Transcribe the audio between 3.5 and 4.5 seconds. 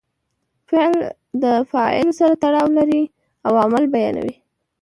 عمل بیانوي.